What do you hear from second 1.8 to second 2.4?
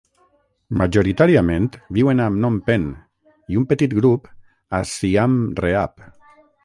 viuen a